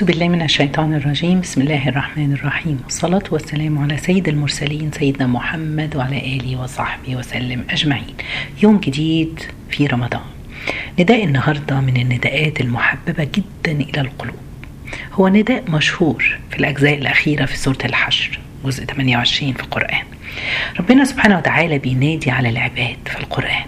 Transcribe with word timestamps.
أعوذ 0.00 0.12
بالله 0.12 0.28
من 0.28 0.42
الشيطان 0.42 0.94
الرجيم. 0.94 1.40
بسم 1.40 1.60
الله 1.60 1.88
الرحمن 1.88 2.32
الرحيم. 2.32 2.80
والصلاة 2.84 3.22
والسلام 3.30 3.78
على 3.78 3.96
سيد 3.96 4.28
المرسلين 4.28 4.90
سيدنا 4.92 5.26
محمد 5.26 5.96
وعلى 5.96 6.18
آله 6.36 6.60
وصحبه 6.60 7.16
وسلم 7.16 7.64
أجمعين. 7.70 8.14
يوم 8.62 8.80
جديد 8.80 9.40
في 9.70 9.86
رمضان. 9.86 10.20
نداء 10.98 11.24
النهاردة 11.24 11.80
من 11.80 11.96
النداءات 11.96 12.60
المحببة 12.60 13.24
جدا 13.24 13.72
إلى 13.72 14.00
القلوب. 14.00 14.36
هو 15.12 15.28
نداء 15.28 15.70
مشهور 15.70 16.38
في 16.50 16.58
الأجزاء 16.58 16.98
الأخيرة 16.98 17.44
في 17.44 17.56
سورة 17.56 17.78
الحشر 17.84 18.38
جزء 18.64 18.84
28 18.84 19.52
في 19.52 19.60
القرآن. 19.60 20.04
ربنا 20.80 21.04
سبحانه 21.04 21.38
وتعالى 21.38 21.78
بينادي 21.78 22.30
على 22.30 22.48
العباد 22.48 22.96
في 23.06 23.20
القرآن 23.20 23.66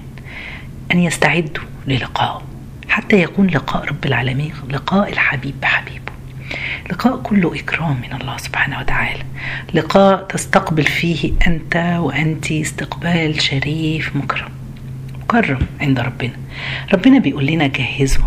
أن 0.93 0.99
يستعدوا 0.99 1.65
للقائه 1.87 2.43
حتى 2.89 3.23
يكون 3.23 3.47
لقاء 3.47 3.85
رب 3.85 4.07
العالمين 4.07 4.53
لقاء 4.71 5.13
الحبيب 5.13 5.55
بحبيبه. 5.63 6.12
لقاء 6.91 7.17
كله 7.17 7.55
إكرام 7.55 8.01
من 8.01 8.21
الله 8.21 8.37
سبحانه 8.37 8.79
وتعالى. 8.79 9.23
لقاء 9.75 10.23
تستقبل 10.23 10.83
فيه 10.83 11.33
أنت 11.47 11.97
وأنت 12.01 12.53
استقبال 12.53 13.43
شريف 13.43 14.17
مكرم. 14.17 14.49
مكرم 15.21 15.67
عند 15.81 16.01
ربنا. 16.01 16.37
ربنا 16.95 17.19
بيقول 17.19 17.47
لنا 17.47 17.67
جهزوا. 17.67 18.25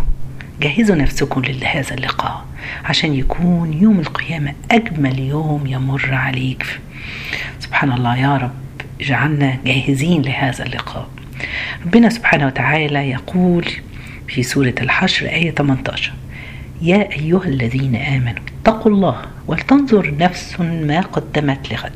جهزوا 0.60 0.96
نفسكم 0.96 1.42
لهذا 1.44 1.94
اللقاء 1.94 2.46
عشان 2.84 3.14
يكون 3.14 3.72
يوم 3.72 4.00
القيامة 4.00 4.54
أجمل 4.70 5.18
يوم 5.18 5.66
يمر 5.66 6.14
عليك. 6.14 6.80
سبحان 7.60 7.92
الله 7.92 8.16
يا 8.16 8.36
رب 8.36 8.54
اجعلنا 9.00 9.58
جاهزين 9.64 10.22
لهذا 10.22 10.64
اللقاء. 10.66 11.08
ربنا 11.86 12.08
سبحانه 12.08 12.46
وتعالى 12.46 13.10
يقول 13.10 13.64
في 14.28 14.42
سورة 14.42 14.74
الحشر 14.80 15.26
آية 15.26 15.50
18 15.50 16.12
يا 16.82 17.12
أيها 17.12 17.44
الذين 17.44 17.96
آمنوا 17.96 18.42
اتقوا 18.60 18.92
الله 18.92 19.22
ولتنظر 19.46 20.14
نفس 20.20 20.60
ما 20.60 21.00
قدمت 21.00 21.72
لغد. 21.72 21.92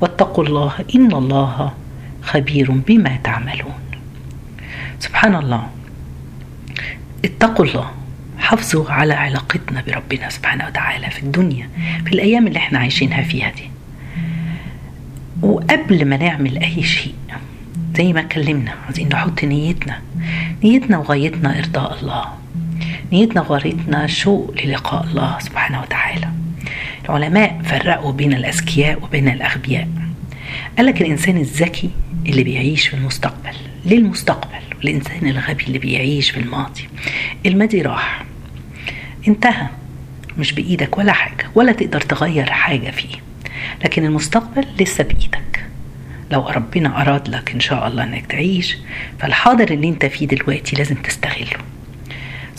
واتقوا 0.00 0.44
الله 0.44 0.72
إن 0.94 1.12
الله 1.12 1.72
خبير 2.22 2.70
بما 2.70 3.16
تعملون. 3.24 3.80
سبحان 4.98 5.34
الله. 5.34 5.70
اتقوا 7.24 7.64
الله. 7.64 7.90
حافظوا 8.38 8.90
على 8.90 9.14
علاقتنا 9.14 9.82
بربنا 9.86 10.28
سبحانه 10.30 10.66
وتعالى 10.66 11.10
في 11.10 11.22
الدنيا 11.22 11.68
في 12.06 12.12
الأيام 12.12 12.46
اللي 12.46 12.58
إحنا 12.58 12.78
عايشينها 12.78 13.22
فيها 13.22 13.50
دي. 13.50 13.70
وقبل 15.42 16.04
ما 16.04 16.16
نعمل 16.16 16.58
أي 16.58 16.82
شيء 16.82 17.14
زي 17.96 18.12
ما 18.12 18.20
اتكلمنا 18.20 18.74
عايزين 18.86 19.08
نحط 19.08 19.44
نيتنا. 19.44 20.00
نيتنا 20.64 20.98
وغايتنا 20.98 21.58
إرضاء 21.58 21.98
الله. 22.02 22.39
نيتنا 23.12 23.40
وغايتنا 23.40 24.06
شوق 24.06 24.54
للقاء 24.64 25.04
الله 25.04 25.38
سبحانه 25.38 25.80
وتعالى. 25.80 26.28
العلماء 27.04 27.60
فرقوا 27.64 28.12
بين 28.12 28.32
الأذكياء 28.32 29.02
وبين 29.02 29.28
الأغبياء. 29.28 29.88
قال 30.76 30.86
لك 30.86 31.00
الإنسان 31.00 31.36
الذكي 31.36 31.90
اللي 32.26 32.44
بيعيش 32.44 32.88
في 32.88 32.94
المستقبل 32.94 33.54
للمستقبل 33.86 34.62
والإنسان 34.78 35.28
الغبي 35.28 35.64
اللي 35.64 35.78
بيعيش 35.78 36.30
في 36.30 36.40
الماضي. 36.40 36.88
الماضي 37.46 37.82
راح. 37.82 38.24
انتهى. 39.28 39.66
مش 40.38 40.52
بإيدك 40.52 40.98
ولا 40.98 41.12
حاجة 41.12 41.50
ولا 41.54 41.72
تقدر 41.72 42.00
تغير 42.00 42.50
حاجة 42.50 42.90
فيه. 42.90 43.16
لكن 43.84 44.04
المستقبل 44.04 44.66
لسه 44.80 45.04
بإيدك. 45.04 45.64
لو 46.30 46.48
ربنا 46.48 47.02
أراد 47.02 47.28
لك 47.28 47.52
إن 47.52 47.60
شاء 47.60 47.88
الله 47.88 48.02
إنك 48.04 48.26
تعيش 48.26 48.76
فالحاضر 49.18 49.70
اللي 49.70 49.88
أنت 49.88 50.06
فيه 50.06 50.26
دلوقتي 50.26 50.76
لازم 50.76 50.94
تستغله. 50.94 51.56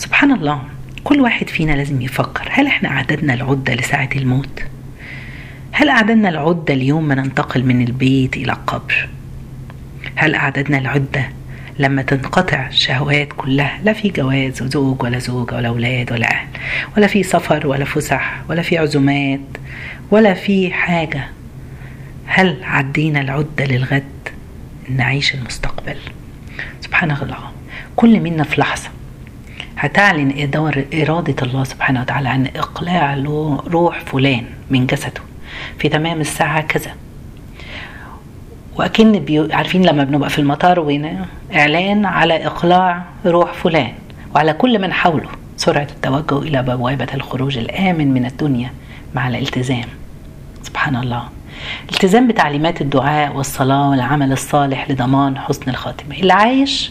سبحان 0.02 0.32
الله 0.32 0.62
كل 1.04 1.20
واحد 1.20 1.48
فينا 1.48 1.72
لازم 1.72 2.02
يفكر 2.02 2.48
هل 2.50 2.66
إحنا 2.66 2.88
أعددنا 2.88 3.34
العدة 3.34 3.74
لساعة 3.74 4.08
الموت؟ 4.16 4.62
هل 5.72 5.88
أعددنا 5.88 6.28
العدة 6.28 6.74
اليوم 6.74 7.08
ما 7.08 7.14
ننتقل 7.14 7.64
من 7.64 7.86
البيت 7.86 8.36
إلى 8.36 8.52
القبر؟ 8.52 9.08
هل 10.14 10.34
أعددنا 10.34 10.78
العدة 10.78 11.28
لما 11.78 12.02
تنقطع 12.02 12.66
الشهوات 12.66 13.28
كلها؟ 13.36 13.80
لا 13.84 13.92
في 13.92 14.08
جواز 14.08 14.62
وزوج 14.62 15.02
ولا 15.02 15.18
زوجة 15.18 15.54
ولا 15.54 15.68
أولاد 15.68 16.12
ولا 16.12 16.32
أهل 16.32 16.46
ولا 16.96 17.06
في 17.06 17.22
سفر 17.22 17.66
ولا 17.66 17.84
فسح 17.84 18.42
ولا 18.48 18.62
في 18.62 18.78
عزومات 18.78 19.40
ولا 20.10 20.34
في 20.34 20.72
حاجة. 20.72 21.28
هل 22.26 22.56
عدينا 22.64 23.20
العدة 23.20 23.64
للغد؟ 23.64 24.04
نعيش 24.88 25.34
المستقبل. 25.34 25.96
سبحان 26.80 27.10
الله 27.10 27.52
كل 27.96 28.20
منا 28.20 28.44
في 28.44 28.60
لحظة. 28.60 28.88
هتعلن 29.82 30.50
إرادة 30.94 31.46
الله 31.46 31.64
سبحانه 31.64 32.00
وتعالى 32.00 32.28
عن 32.28 32.46
إقلاع 32.56 33.14
روح 33.66 34.00
فلان 34.00 34.44
من 34.70 34.86
جسده. 34.86 35.20
في 35.78 35.88
تمام 35.88 36.20
الساعة 36.20 36.60
كذا. 36.60 36.90
وأكن. 38.76 39.24
عارفين 39.52 39.82
لما 39.86 40.04
بنبقى 40.04 40.30
في 40.30 40.38
المطار 40.38 40.80
وين؟ 40.80 41.26
إعلان 41.54 42.06
على 42.06 42.46
إقلاع 42.46 43.04
روح 43.26 43.52
فلان. 43.52 43.92
وعلى 44.34 44.52
كل 44.52 44.78
من 44.78 44.92
حوله. 44.92 45.28
سرعة 45.56 45.88
التوجه 45.90 46.38
إلى 46.38 46.62
بوابة 46.62 47.08
الخروج 47.14 47.58
الآمن 47.58 48.14
من 48.14 48.26
الدنيا 48.26 48.70
مع 49.14 49.28
الالتزام. 49.28 49.88
سبحان 50.62 50.96
الله. 50.96 51.22
التزام 51.92 52.28
بتعليمات 52.28 52.80
الدعاء 52.80 53.36
والصلاة 53.36 53.90
والعمل 53.90 54.32
الصالح 54.32 54.90
لضمان 54.90 55.38
حسن 55.38 55.70
الخاتمة. 55.70 56.16
اللي 56.16 56.32
عايش 56.32 56.90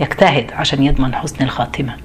يجتهد 0.00 0.52
عشان 0.52 0.82
يضمن 0.82 1.14
حسن 1.14 1.44
الخاتمة. 1.44 1.96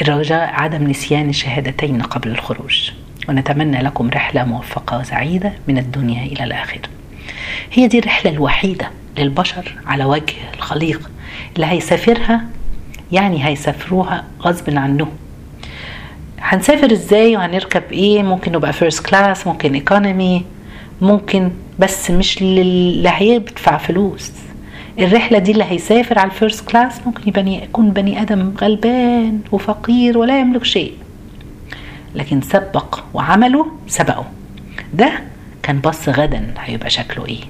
الرجاء 0.00 0.50
عدم 0.54 0.90
نسيان 0.90 1.28
الشهادتين 1.28 2.02
قبل 2.02 2.30
الخروج. 2.30 2.90
ونتمنى 3.28 3.82
لكم 3.82 4.10
رحلة 4.10 4.44
موفقة 4.44 4.98
وسعيدة 4.98 5.52
من 5.68 5.78
الدنيا 5.78 6.22
إلى 6.26 6.44
الآخرة 6.44 6.80
هي 7.72 7.86
دي 7.88 7.98
الرحلة 7.98 8.30
الوحيدة 8.32 8.90
للبشر 9.18 9.74
على 9.86 10.04
وجه 10.04 10.34
الخليقة 10.56 11.10
اللي 11.56 11.66
هيسافرها 11.66 12.44
يعني 13.12 13.46
هيسافروها 13.46 14.24
غصب 14.42 14.78
عنهم 14.78 15.08
هنسافر 16.40 16.92
إزاي 16.92 17.36
وهنركب 17.36 17.82
إيه؟ 17.92 18.22
ممكن 18.22 18.52
نبقى 18.52 18.72
first 18.72 19.06
class 19.06 19.46
ممكن 19.46 19.74
economy 19.74 20.44
ممكن 21.00 21.50
بس 21.78 22.10
مش 22.10 22.38
اللي 22.42 23.10
هيدفع 23.14 23.76
فلوس. 23.76 24.32
الرحلة 24.98 25.38
دي 25.38 25.52
اللي 25.52 25.64
هيسافر 25.64 26.18
على 26.18 26.30
ال 26.30 26.36
first 26.36 26.68
class 26.70 27.00
ممكن 27.06 27.22
يبقى 27.28 27.46
يكون 27.46 27.90
بني 27.90 28.22
آدم 28.22 28.54
غلبان 28.60 29.40
وفقير 29.52 30.18
ولا 30.18 30.40
يملك 30.40 30.64
شيء. 30.64 30.92
لكن 32.14 32.40
سبق 32.40 33.00
وعمله 33.14 33.66
سبقه. 33.88 34.24
ده 34.94 35.12
كان 35.62 35.80
بص 35.80 36.08
غدا 36.08 36.54
هيبقى 36.58 36.90
شكله 36.90 37.26
إيه. 37.26 37.40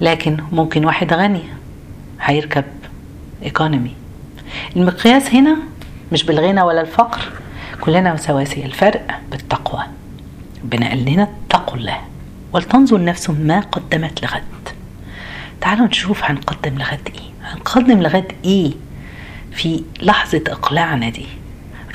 لكن 0.00 0.36
ممكن 0.52 0.84
واحد 0.84 1.12
غني 1.12 1.42
هيركب 2.20 2.64
ايكونومي 3.42 3.92
المقياس 4.76 5.34
هنا 5.34 5.56
مش 6.12 6.24
بالغنى 6.24 6.62
ولا 6.62 6.80
الفقر 6.80 7.20
كلنا 7.80 8.16
سواسية 8.16 8.64
الفرق 8.64 9.06
بالتقوى. 9.30 9.82
ربنا 10.64 10.88
قال 10.88 11.04
لنا 11.04 11.28
اتقوا 11.48 11.76
الله 11.76 11.98
ولتنظر 12.52 13.04
نفس 13.04 13.30
ما 13.30 13.60
قدمت 13.60 14.22
لغد. 14.22 14.42
تعالوا 15.60 15.86
نشوف 15.86 16.24
هنقدم 16.24 16.78
لغد 16.78 17.08
إيه. 17.14 17.30
هنقدم 17.52 18.02
لغد 18.02 18.32
إيه 18.44 18.72
في 19.52 19.82
لحظة 20.02 20.42
إقلاعنا 20.48 21.08
دي. 21.08 21.26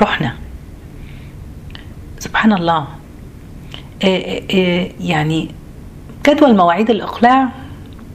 رحنا. 0.01 0.35
سبحان 2.19 2.53
الله. 2.53 2.87
إيه 4.03 4.49
إيه 4.49 4.91
يعني 4.99 5.51
جدول 6.27 6.55
مواعيد 6.55 6.89
الإقلاع 6.89 7.49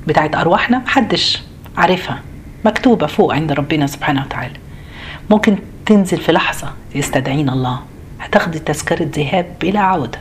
بتاعت 0.07 0.37
أرواحنا 0.37 0.79
محدش 0.79 1.43
عارفها. 1.77 2.23
مكتوبة 2.65 3.07
فوق 3.07 3.35
عند 3.35 3.53
ربنا 3.53 3.87
سبحانه 3.87 4.23
وتعالى. 4.25 4.57
ممكن 5.31 5.59
تنزل 5.87 6.17
في 6.21 6.33
لحظة 6.33 6.73
يستدعينا 6.95 7.53
الله. 7.53 7.81
هتاخدي 8.21 8.59
تذكرة 8.59 9.09
ذهاب 9.17 9.47
بلا 9.61 9.81
عودة. 9.81 10.19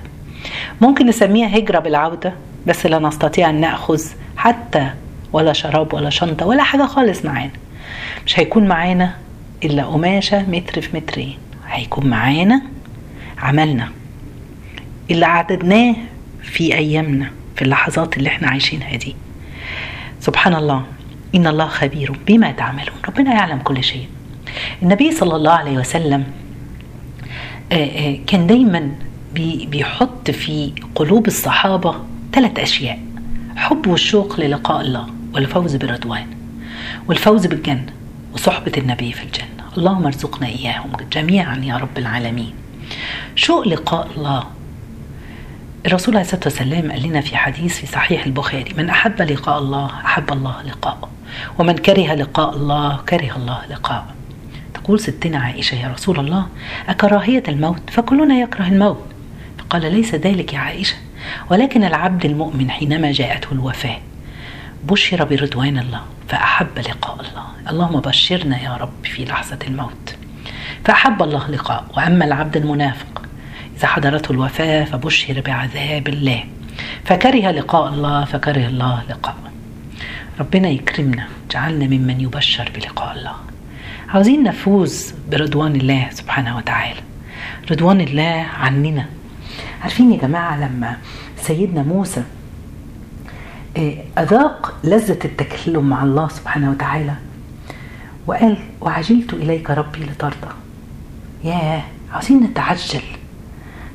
ممكن 0.81 1.05
نسميها 1.05 1.57
هجرة 1.57 1.79
بالعودة 1.79 2.33
بس 2.67 2.85
لا 2.85 3.00
نستطيع 3.00 3.50
أن 3.50 3.61
نأخذ 3.61 4.01
حتى 4.38 4.89
ولا 5.33 5.54
شراب 5.54 5.94
ولا 5.94 6.10
شنطة 6.10 6.45
ولا 6.45 6.63
حاجة 6.63 6.86
خالص 6.86 7.25
معانا. 7.25 7.51
مش 8.25 8.39
هيكون 8.39 8.68
معانا 8.68 9.16
إلا 9.63 9.86
قماشة 9.86 10.50
متر 10.50 10.81
في 10.81 10.98
مترين. 10.98 11.38
هيكون 11.68 12.07
معانا 12.07 12.62
عملنا 13.38 13.89
اللي 15.12 15.25
عددناه 15.25 15.95
في 16.44 16.75
أيامنا 16.75 17.31
في 17.56 17.62
اللحظات 17.62 18.18
اللي 18.18 18.30
إحنا 18.30 18.48
عايشينها 18.48 18.95
دي. 18.95 19.16
سبحان 20.19 20.56
الله 20.56 20.83
إن 21.36 21.48
الله 21.48 21.68
خبير 21.68 22.16
بما 22.27 22.51
تعملون. 22.51 22.95
ربنا 23.07 23.33
يعلم 23.33 23.57
كل 23.60 23.83
شيء. 23.83 24.07
النبي 24.83 25.12
صلى 25.12 25.36
الله 25.36 25.51
عليه 25.51 25.77
وسلم 25.77 26.24
كان 28.27 28.48
دايما 28.48 28.92
بيحط 29.68 30.31
في 30.31 30.72
قلوب 30.95 31.27
الصحابة 31.27 31.95
ثلاث 32.33 32.60
أشياء 32.60 33.00
حب 33.56 33.88
والشوق 33.88 34.39
للقاء 34.39 34.81
الله. 34.81 35.07
والفوز 35.35 35.75
بالرضوان 35.75 36.27
والفوز 37.07 37.45
بالجنة 37.45 37.93
وصحبة 38.33 38.71
النبي 38.77 39.11
في 39.11 39.23
الجنة. 39.23 39.63
اللهم 39.77 40.05
ارزقنا 40.05 40.47
إياهم 40.47 40.91
جميعا 41.11 41.55
يا 41.55 41.77
رب 41.77 41.97
العالمين. 41.97 42.53
شوق 43.35 43.67
لقاء 43.67 44.07
الله؟ 44.17 44.43
الرسول 45.85 46.15
عليه 46.15 46.25
الصلاة 46.25 46.41
والسلام 46.45 46.91
قال 46.91 47.03
لنا 47.03 47.21
في 47.21 47.37
حديث 47.37 47.79
في 47.79 47.87
صحيح 47.87 48.25
البخاري 48.25 48.73
من 48.77 48.89
أحب 48.89 49.21
لقاء 49.21 49.59
الله 49.59 49.85
أحب 49.85 50.33
الله 50.33 50.61
لقاءه 50.61 51.09
ومن 51.59 51.77
كره 51.77 52.13
لقاء 52.13 52.55
الله 52.55 52.99
كره 53.09 53.35
الله 53.35 53.61
لقاءه. 53.69 54.13
تقول 54.73 54.99
ستنا 54.99 55.39
عائشة 55.39 55.75
يا 55.75 55.88
رسول 55.88 56.19
الله 56.19 56.47
أكراهية 56.89 57.43
الموت؟ 57.47 57.89
فكلنا 57.89 58.35
يكره 58.35 58.67
الموت. 58.67 59.05
فقال 59.57 59.93
ليس 59.93 60.15
ذلك 60.15 60.53
يا 60.53 60.59
عائشة 60.59 60.95
ولكن 61.51 61.83
العبد 61.83 62.25
المؤمن 62.25 62.69
حينما 62.71 63.11
جاءته 63.11 63.51
الوفاة 63.51 63.97
بشر 64.89 65.23
برضوان 65.23 65.77
الله 65.77 66.01
فأحب 66.27 66.79
لقاء 66.79 67.15
الله. 67.15 67.45
اللهم 67.69 67.99
بشرنا 67.99 68.61
يا 68.61 68.77
رب 68.77 69.05
في 69.05 69.25
لحظة 69.25 69.59
الموت. 69.67 70.15
فأحب 70.85 71.23
الله 71.23 71.51
لقاء. 71.51 71.85
وأما 71.97 72.25
العبد 72.25 72.57
المنافق 72.57 73.21
إذا 73.77 73.87
حضرته 73.87 74.31
الوفاة 74.31 74.83
فبشر 74.83 75.41
بعذاب 75.41 76.07
الله. 76.07 76.43
فكره 77.05 77.51
لقاء 77.51 77.93
الله 77.93 78.25
فكره 78.25 78.67
الله 78.67 79.03
لقاء. 79.09 79.35
ربنا 80.39 80.69
يكرمنا 80.69 81.27
جعلنا 81.51 81.85
ممن 81.85 82.21
يبشر 82.21 82.71
بلقاء 82.75 83.15
الله. 83.15 83.35
عاوزين 84.09 84.43
نفوز 84.43 85.13
برضوان 85.31 85.75
الله 85.75 86.09
سبحانه 86.11 86.57
وتعالى. 86.57 87.01
رضوان 87.71 88.01
الله 88.01 88.45
عننا. 88.59 89.05
عارفين 89.81 90.11
يا 90.11 90.17
جماعة 90.17 90.57
لما 90.57 90.97
سيدنا 91.38 91.83
موسى 91.83 92.23
أذاق 94.18 94.74
لذة 94.83 95.19
التكلم 95.25 95.89
مع 95.89 96.04
الله 96.04 96.27
سبحانه 96.27 96.72
وتعالى. 96.72 97.16
وقال 98.27 98.57
وعجلت 98.81 99.33
إليك 99.33 99.69
ربي 99.69 100.00
لترضى. 100.00 100.54
ياه 101.44 101.83
عاوزين 102.13 102.44
نتعجل 102.44 103.01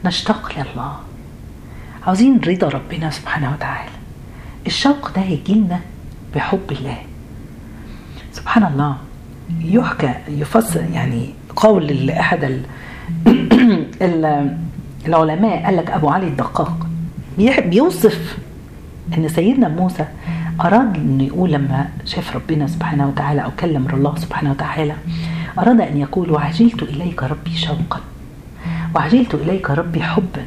نشتاق 0.04 0.52
لله. 0.56 0.96
عاوزين 2.06 2.40
رضا 2.40 2.68
ربنا 2.68 3.10
سبحانه 3.10 3.52
وتعالى. 3.52 3.90
الشوق 4.66 5.12
ده 5.16 5.22
يجيلنا 5.22 5.80
بحب 6.34 6.70
الله. 6.70 6.98
سبحان 8.32 8.64
الله. 8.64 8.96
يحكى 9.60 10.14
يفسر 10.28 10.84
يعني 10.92 11.34
قول 11.56 11.86
لأحد 11.86 12.62
العلماء 15.06 15.64
قال 15.64 15.76
لك 15.76 15.90
أبو 15.90 16.08
علي 16.08 16.26
الدقاق 16.26 16.86
بيوصف 17.38 18.38
إن 19.18 19.28
سيدنا 19.28 19.68
موسى 19.68 20.04
أراد 20.60 20.96
انه 20.96 21.24
يقول 21.24 21.52
لما 21.52 21.88
شاف 22.04 22.36
ربنا 22.36 22.66
سبحانه 22.66 23.08
وتعالى 23.08 23.44
أو 23.44 23.50
كلم 23.60 23.86
الله 23.92 24.16
سبحانه 24.16 24.50
وتعالى 24.50 24.94
أراد 25.58 25.80
أن 25.80 25.96
يقول 25.96 26.30
وعجلت 26.30 26.82
إليك 26.82 27.22
ربي 27.22 27.56
شوقا 27.56 28.00
وعجلت 28.94 29.34
إليك 29.34 29.70
ربي 29.70 30.02
حبا. 30.02 30.44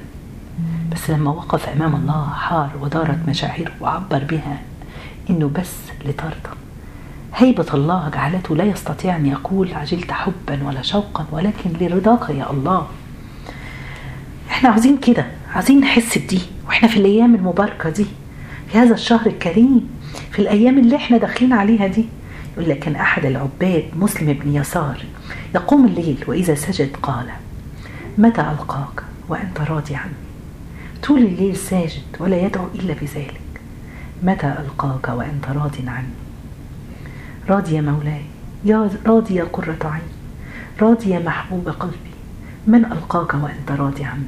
بس 0.92 1.10
لما 1.10 1.32
وقف 1.32 1.70
أمام 1.70 1.96
الله 1.96 2.30
حار 2.30 2.70
ودارت 2.82 3.18
مشاعره 3.28 3.72
وعبر 3.82 4.24
بها 4.24 4.60
إنه 5.30 5.52
بس 5.56 5.74
لترضى 6.06 6.56
هيبة 7.36 7.66
الله 7.74 8.10
جعلته 8.14 8.56
لا 8.56 8.64
يستطيع 8.64 9.16
أن 9.16 9.26
يقول 9.26 9.74
عجلت 9.74 10.12
حبا 10.12 10.64
ولا 10.64 10.82
شوقا 10.82 11.26
ولكن 11.32 11.70
لرضاك 11.82 12.30
يا 12.30 12.52
الله. 12.52 12.88
إحنا 14.52 14.70
عاوزين 14.70 14.98
كده 14.98 15.26
عاوزين 15.54 15.80
نحس 15.80 16.18
بدي 16.18 16.42
وإحنا 16.68 16.88
في 16.90 16.98
الأيام 16.98 17.36
المباركة 17.36 17.90
دي. 17.90 18.06
في 18.74 18.80
هذا 18.80 18.94
الشهر 18.94 19.28
الكريم 19.28 19.90
في 20.32 20.40
الأيام 20.40 20.80
اللي 20.80 20.96
إحنا 20.96 21.18
داخلين 21.18 21.54
عليها 21.54 21.88
دي 21.88 22.06
يقول 22.58 22.70
لك 22.70 22.80
كان 22.80 22.96
أحد 22.96 23.26
العباد 23.26 23.84
مسلم 23.96 24.34
بن 24.34 24.56
يسار 24.56 25.06
يقوم 25.56 25.86
الليل 25.86 26.24
وإذا 26.28 26.56
سجد 26.56 26.96
قال 26.96 27.26
متى 28.18 28.42
ألقاك 28.42 29.04
وأنت 29.30 29.62
راضي 29.62 29.96
عني؟ 29.96 30.14
طول 31.04 31.20
الليل 31.20 31.56
ساجد 31.58 32.02
ولا 32.20 32.42
يدعو 32.46 32.68
إلا 32.76 32.94
بذلك. 32.94 33.42
متى 34.24 34.48
ألقاك 34.48 35.10
وأنت 35.10 35.46
راض 35.50 35.76
عني؟ 35.88 36.08
راضي 37.50 37.76
يا 37.76 37.82
مولاي 37.82 38.22
يا 38.66 38.90
راضي 39.06 39.36
يا 39.36 39.44
قرة 39.44 39.78
عيني 39.84 40.14
راضي 40.82 41.10
يا 41.10 41.20
محبوب 41.20 41.70
قلبي 41.70 42.14
من 42.68 42.86
ألقاك 42.86 43.34
وأنت 43.34 43.72
راضي 43.80 44.04
عني؟ 44.04 44.26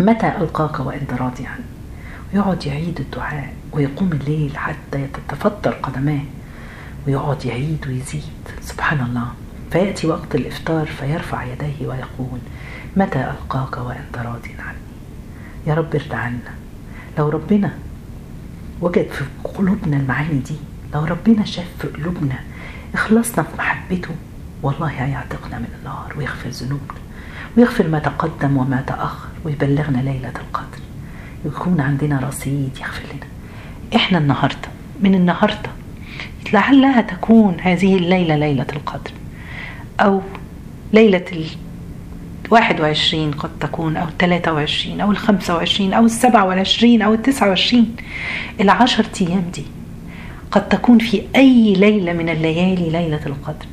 متى 0.00 0.28
ألقاك 0.28 0.80
وأنت 0.80 1.12
راضي 1.12 1.46
عني؟ 1.46 1.73
ويقعد 2.34 2.66
يعيد 2.66 3.00
الدعاء 3.00 3.54
ويقوم 3.72 4.12
الليل 4.12 4.56
حتى 4.56 5.06
تتفطر 5.28 5.70
قدماه 5.70 6.20
ويقعد 7.06 7.44
يعيد 7.44 7.86
ويزيد. 7.86 8.22
سبحان 8.60 9.00
الله. 9.00 9.28
فيأتي 9.70 10.06
وقت 10.06 10.34
الإفطار 10.34 10.86
فيرفع 10.86 11.44
يديه 11.44 11.86
ويقول 11.86 12.38
متى 12.96 13.18
ألقاك 13.18 13.76
وأنت 13.76 14.16
راض 14.18 14.46
عني؟ 14.58 14.78
يا 15.66 15.74
رب 15.74 15.94
ارضى 15.94 16.14
عنا. 16.14 16.54
لو 17.18 17.28
ربنا 17.28 17.74
وجد 18.80 19.08
في 19.10 19.24
قلوبنا 19.44 19.96
المعاني 19.96 20.38
دي 20.38 20.56
لو 20.94 21.04
ربنا 21.04 21.44
شاف 21.44 21.66
في 21.78 21.88
قلوبنا 21.88 22.38
إخلاصنا 22.94 23.42
في 23.42 23.56
محبته 23.58 24.14
والله 24.62 24.86
هيعتقنا 24.88 25.58
من 25.58 25.68
النار 25.78 26.14
ويغفر 26.16 26.48
ذنوبنا 26.48 26.98
ويغفر 27.56 27.88
ما 27.88 27.98
تقدم 27.98 28.56
وما 28.56 28.80
تأخر 28.86 29.28
ويبلغنا 29.44 29.98
ليلة 29.98 30.32
القدر. 30.36 30.83
يكون 31.44 31.80
عندنا 31.80 32.20
رصيد 32.28 32.70
يغفر 32.80 33.02
لنا. 33.14 33.26
إحنا 33.96 34.18
النهارده 34.18 34.68
من 35.00 35.14
النهارده 35.14 35.70
لعلها 36.52 37.00
تكون 37.00 37.56
هذه 37.60 37.96
الليلة 37.96 38.36
ليلة 38.36 38.66
القدر. 38.72 39.10
أو 40.00 40.20
ليلة 40.92 41.24
ال 41.32 41.46
21 42.50 43.30
قد 43.32 43.50
تكون 43.60 43.96
أو 43.96 44.06
23 44.18 45.00
أو 45.00 45.10
ال 45.10 45.16
25 45.16 45.92
أو 45.92 46.04
ال 46.04 46.10
27 46.10 47.02
أو 47.02 47.14
ال 47.14 47.22
29 47.22 47.96
العشر 48.60 49.06
أيام 49.20 49.44
دي 49.54 49.64
قد 50.50 50.68
تكون 50.68 50.98
في 50.98 51.22
أي 51.36 51.74
ليلة 51.74 52.12
من 52.12 52.28
الليالي 52.28 52.90
ليلة 52.90 53.20
القدر. 53.26 53.66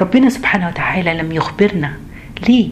ربنا 0.00 0.30
سبحانه 0.30 0.68
وتعالى 0.68 1.14
لم 1.14 1.32
يخبرنا 1.32 1.92
ليه؟ 2.48 2.70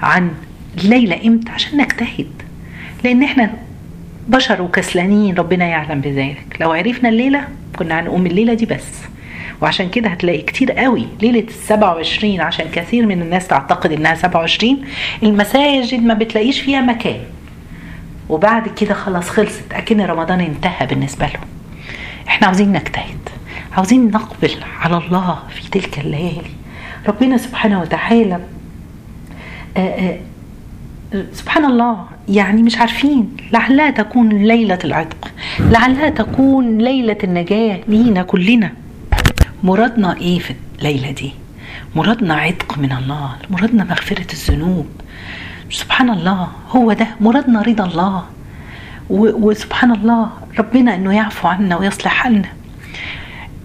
عن 0.00 0.30
الليلة 0.78 1.26
إمتى؟ 1.26 1.50
عشان 1.52 1.80
نجتهد. 1.80 2.35
لأن 3.06 3.22
إحنا 3.22 3.50
بشر 4.28 4.62
وكسلانين 4.62 5.34
ربنا 5.34 5.64
يعلم 5.64 6.00
بذلك. 6.00 6.56
لو 6.60 6.72
عرفنا 6.72 7.08
الليلة 7.08 7.48
كنا 7.78 8.00
هنقوم 8.00 8.26
الليلة 8.26 8.54
دي 8.54 8.66
بس. 8.66 8.92
وعشان 9.60 9.88
كده 9.88 10.08
هتلاقي 10.08 10.42
كتير 10.42 10.72
قوي. 10.72 11.06
ليلة 11.22 11.40
السبعة 11.48 11.94
وعشرين 11.94 12.40
عشان 12.40 12.66
كثير 12.72 13.06
من 13.06 13.22
الناس 13.22 13.48
تعتقد 13.48 13.92
إنها 13.92 14.14
سبعة 14.14 14.40
وعشرين 14.40 14.84
المساجد 15.22 16.02
ما 16.02 16.14
بتلاقيش 16.14 16.60
فيها 16.60 16.80
مكان. 16.80 17.20
وبعد 18.28 18.68
كده 18.68 18.94
خلاص 18.94 19.28
خلصت. 19.28 19.72
أكن 19.72 20.00
رمضان 20.00 20.40
انتهى 20.40 20.86
بالنسبة 20.86 21.26
لهم. 21.26 21.46
إحنا 22.28 22.46
عاوزين 22.46 22.72
نجتهد. 22.72 23.28
عاوزين 23.72 24.10
نقبل 24.10 24.50
على 24.80 24.96
الله 24.96 25.38
في 25.50 25.70
تلك 25.70 25.98
الليالي. 25.98 26.50
ربنا 27.08 27.36
سبحانه 27.36 27.80
وتعالى 27.80 28.40
آآ 29.76 29.80
آآ 31.14 31.26
سبحان 31.32 31.64
الله. 31.64 32.15
يعني 32.28 32.62
مش 32.62 32.78
عارفين. 32.78 33.36
لعلها 33.52 33.90
تكون 33.90 34.28
ليلة 34.28 34.78
العتق. 34.84 35.32
لعلها 35.60 36.08
تكون 36.08 36.78
ليلة 36.78 37.16
النجاة 37.24 37.80
لينا 37.88 38.22
كلنا. 38.22 38.72
مرادنا 39.62 40.16
إيه 40.16 40.38
في 40.38 40.54
الليلة 40.78 41.10
دي؟ 41.10 41.32
مرادنا 41.96 42.34
عتق 42.34 42.78
من 42.78 42.92
الله. 42.92 43.30
مرادنا 43.50 43.84
مغفرة 43.84 44.26
الذنوب. 44.32 44.86
سبحان 45.70 46.10
الله. 46.10 46.48
هو 46.70 46.92
ده. 46.92 47.06
مرادنا 47.20 47.62
رضا 47.62 47.84
الله. 47.84 48.24
وسبحان 49.10 49.92
الله. 49.92 50.30
ربنا 50.58 50.94
إنه 50.94 51.14
يعفو 51.14 51.48
عنا 51.48 51.76
ويصلح 51.76 52.12
حالنا. 52.12 52.48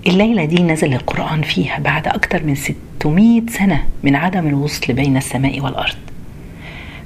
الليلة 0.07 0.45
دي 0.45 0.63
نزل 0.63 0.93
القرآن 0.93 1.41
فيها 1.41 1.79
بعد 1.79 2.07
أكثر 2.07 2.43
من 2.43 2.55
600 2.55 3.41
سنة 3.49 3.83
من 4.03 4.15
عدم 4.15 4.47
الوصل 4.47 4.93
بين 4.93 5.17
السماء 5.17 5.59
والأرض. 5.59 5.95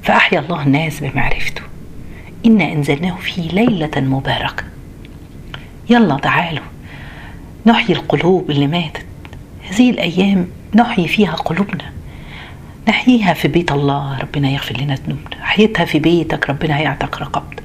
فأحيا 0.06 0.38
الله 0.38 0.62
الناس 0.62 1.00
بمعرفته 1.00 1.62
إنا 2.46 2.72
أنزلناه 2.72 3.16
في 3.16 3.40
ليلة 3.40 3.90
مباركة. 3.96 4.64
يلا 5.90 6.16
تعالوا. 6.16 6.64
نحيي 7.66 7.96
القلوب 7.96 8.50
اللي 8.50 8.66
ماتت. 8.66 9.06
هذه 9.70 9.90
الأيام 9.90 10.48
نحيي 10.74 11.08
فيها 11.08 11.32
قلوبنا. 11.32 11.92
نحييها 12.88 13.34
في 13.34 13.48
بيت 13.48 13.72
الله 13.72 14.18
ربنا 14.18 14.50
يغفر 14.50 14.76
لنا 14.76 14.94
ذنوبنا. 14.94 15.36
حييتها 15.40 15.84
في 15.84 15.98
بيتك 15.98 16.50
ربنا 16.50 16.78
هيعتق 16.78 17.18
رقبتك 17.18 17.62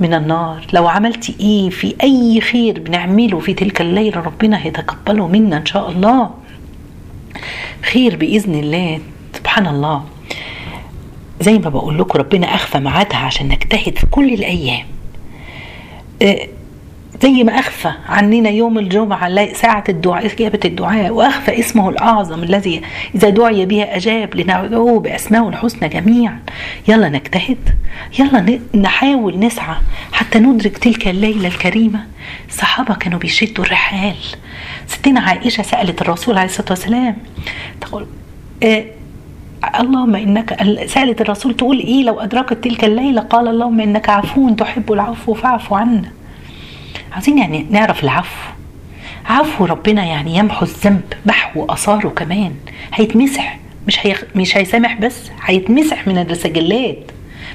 من 0.00 0.14
النار. 0.14 0.66
لو 0.72 0.88
عملتي 0.88 1.36
إيه 1.40 1.70
في 1.70 1.94
أي 2.02 2.40
خير 2.40 2.80
بنعمله 2.80 3.40
في 3.40 3.54
تلك 3.54 3.80
الليلة 3.80 4.20
ربنا 4.20 4.62
هيتقبله 4.62 5.28
منا 5.28 5.56
إن 5.56 5.66
شاء 5.66 5.90
الله. 5.90 6.30
خير 7.82 8.16
بإذن 8.16 8.54
الله. 8.54 9.00
سبحان 9.34 9.66
الله. 9.66 10.04
زي 11.40 11.58
ما 11.58 11.68
بقول 11.70 11.98
لكم 11.98 12.18
ربنا 12.18 12.54
أخفى 12.54 12.78
ميعادها 12.78 13.18
عشان 13.18 13.48
نجتهد 13.48 13.98
في 13.98 14.06
كل 14.06 14.34
الأيام. 14.34 14.86
زي 17.22 17.44
ما 17.44 17.58
أخفى 17.58 17.92
عننا 18.08 18.50
يوم 18.50 18.78
الجمعة 18.78 19.52
ساعة 19.52 19.84
الدعاء 19.88 20.26
إجابة 20.26 20.60
الدعاء. 20.64 21.10
وأخفى 21.10 21.60
اسمه 21.60 21.88
الأعظم 21.88 22.42
الذي 22.42 22.82
إذا 23.14 23.28
دعي 23.28 23.66
به 23.66 23.82
أجاب 23.82 24.34
لندعوه 24.36 25.00
بأسمائه 25.00 25.48
الحسنى 25.48 25.88
جميعا. 25.88 26.40
يلا 26.88 27.08
نجتهد 27.08 27.74
يلا 28.18 28.60
نحاول 28.74 29.38
نسعى 29.38 29.76
حتى 30.12 30.38
ندرك 30.38 30.78
تلك 30.78 31.08
الليلة 31.08 31.48
الكريمة. 31.48 32.06
الصحابة 32.48 32.94
كانوا 32.94 33.18
بيشدوا 33.18 33.64
الرحال. 33.64 34.16
ستنا 34.86 35.20
عائشة 35.20 35.62
سألت 35.62 36.02
الرسول 36.02 36.38
عليه 36.38 36.48
الصلاة 36.48 36.70
والسلام 36.70 37.16
تقول 37.80 38.06
إيه 38.62 38.92
اللهم 39.80 40.16
إنك 40.16 40.56
سألت 40.86 41.20
الرسول 41.20 41.54
تقول 41.54 41.78
إيه؟ 41.78 42.02
لو 42.02 42.20
أدركت 42.20 42.64
تلك 42.64 42.84
الليلة 42.84 43.20
قال 43.20 43.48
اللهم 43.48 43.80
إنك 43.80 44.08
عفو 44.08 44.50
تحب 44.54 44.92
العفو 44.92 45.34
فاعف 45.34 45.72
عنا. 45.72 46.12
عايزين 47.12 47.38
يعني 47.38 47.66
نعرف 47.70 48.04
العفو. 48.04 48.50
عفو 49.26 49.64
ربنا 49.64 50.04
يعني 50.04 50.36
يمحو 50.36 50.64
الذنب 50.64 51.02
محو 51.26 51.64
آثاره 51.64 52.08
كمان. 52.08 52.52
هيتمسح 52.94 53.58
مش 53.86 54.06
هي... 54.06 54.14
مش 54.36 54.56
هيسامح 54.56 54.94
بس 55.00 55.30
هيتمسح 55.44 56.08
من 56.08 56.18
السجلات 56.18 57.10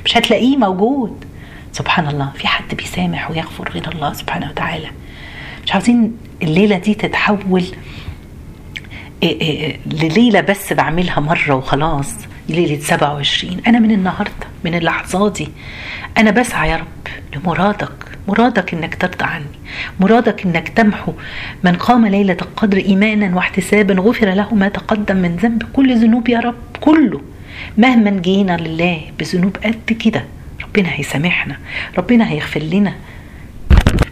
مش 0.05 0.17
هتلاقيه 0.17 0.57
موجود. 0.57 1.25
سبحان 1.71 2.07
الله 2.07 2.31
في 2.35 2.47
حد 2.47 2.75
بيسامح 2.75 3.31
ويغفر 3.31 3.69
غير 3.71 3.89
الله 3.95 4.13
سبحانه 4.13 4.49
وتعالى. 4.49 4.87
مش 5.65 5.73
عاوزين 5.73 6.17
الليلة 6.41 6.77
دي 6.77 6.93
تتحول 6.93 7.63
إيه 9.23 9.41
إيه 9.41 9.77
لليلة 9.85 10.41
بس 10.41 10.73
بعملها 10.73 11.19
مرة 11.19 11.55
وخلاص 11.55 12.15
ليلة 12.49 12.79
27 12.79 13.57
أنا 13.67 13.79
من 13.79 13.91
النهارده 13.91 14.47
من 14.65 14.75
اللحظات 14.75 15.37
دي. 15.37 15.49
أنا 16.17 16.31
بسعى 16.31 16.69
يا 16.69 16.75
رب 16.77 16.87
لمرادك 17.35 17.91
مرادك 18.27 18.73
إنك 18.73 18.95
ترضى 18.95 19.23
عني 19.25 19.45
مرادك 19.99 20.45
إنك 20.45 20.69
تمحو 20.69 21.13
من 21.63 21.75
قام 21.75 22.05
ليلة 22.07 22.37
القدر 22.41 22.77
إيمانا 22.77 23.35
واحتسابا 23.35 23.93
غفر 23.93 24.29
له 24.33 24.53
ما 24.55 24.67
تقدم 24.67 25.15
من 25.15 25.35
ذنب. 25.35 25.63
كل 25.73 25.97
ذنوب 25.97 26.29
يا 26.29 26.39
رب 26.39 26.55
كله. 26.81 27.21
مهما 27.77 28.09
جينا 28.09 28.57
لله 28.57 29.01
بذنوب 29.19 29.57
قد 29.63 29.93
كده 29.99 30.25
ربنا 30.63 30.89
هيسامحنا 30.93 31.57
ربنا 31.97 32.29
هيغفر 32.31 32.59
لنا. 32.59 32.93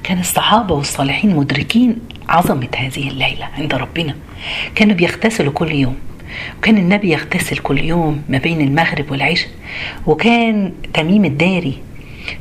كان 0.04 0.20
الصحابة 0.20 0.76
والصالحين 0.76 1.36
مدركين 1.36 1.98
عظمة 2.30 2.68
هذه 2.78 3.08
الليلة 3.08 3.46
عند 3.58 3.74
ربنا. 3.74 4.16
كانوا 4.76 4.96
بيغتسلوا 4.96 5.54
كل 5.54 5.72
يوم. 5.72 5.96
وكان 6.58 6.78
النبي 6.78 7.10
يغتسل 7.12 7.58
كل 7.58 7.80
يوم 7.80 8.24
ما 8.30 8.38
بين 8.38 8.62
المغرب 8.62 9.12
والعشاء. 9.12 9.50
وكان 10.08 10.74
تميم 10.94 11.26
الداري 11.26 11.78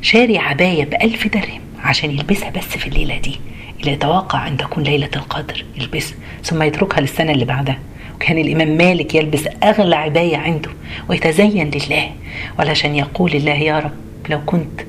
شاري 0.02 0.38
عباية 0.38 0.84
بألف 0.84 1.26
درهم 1.26 1.60
عشان 1.82 2.10
يلبسها 2.10 2.50
بس 2.50 2.64
في 2.64 2.86
الليلة 2.86 3.18
دي 3.18 3.40
اللي 3.80 3.92
يتوقع 3.92 4.48
أن 4.48 4.56
تكون 4.56 4.82
ليلة 4.82 5.10
القدر 5.16 5.64
يلبسها. 5.76 6.16
ثم 6.44 6.62
يتركها 6.62 7.00
للسنة 7.00 7.32
اللي 7.32 7.44
بعدها. 7.44 7.78
وكان 8.14 8.38
الإمام 8.38 8.76
مالك 8.76 9.14
يلبس 9.14 9.48
أغلى 9.62 9.96
عباية 9.96 10.36
عنده 10.36 10.70
ويتزين 11.08 11.70
لله 11.70 12.10
وعلشان 12.58 12.94
يقول 12.94 13.32
الله 13.34 13.52
يا 13.54 13.78
رب 13.78 13.92
لو 14.28 14.40
كنت 14.46 14.80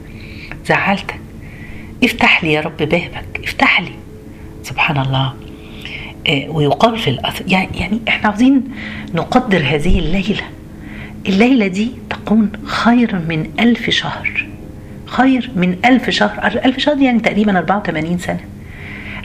زعلتك 0.65 1.20
افتح 2.03 2.44
لي 2.44 2.53
يا 2.53 2.62
رب 2.62 2.77
بابك 2.77 3.41
افتح 3.44 3.82
لي. 3.82 3.91
سبحان 4.70 4.98
الله. 4.98 5.34
ويقال 6.48 6.98
في 6.98 7.10
الأثر 7.10 7.44
يعني 7.48 8.02
إحنا 8.08 8.30
عاوزين 8.30 8.64
نقدر 9.14 9.58
هذه 9.58 10.00
الليلة. 10.00 10.44
الليلة 11.28 11.68
دي 11.68 11.92
تكون 12.10 12.52
خير 12.66 13.16
من 13.30 13.50
ألف 13.60 13.90
شهر. 13.90 14.48
خير 15.06 15.52
من 15.56 15.78
ألف 15.86 16.10
شهر. 16.10 16.48
ألف 16.66 16.80
شهر 16.80 16.98
يعني 16.98 17.20
تقريبا 17.20 17.58
84 17.58 18.18
سنة. 18.18 18.40